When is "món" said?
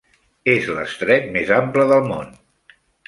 2.13-2.33